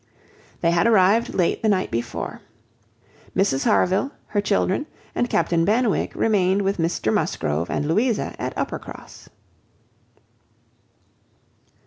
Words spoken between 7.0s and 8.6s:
Musgrove and Louisa at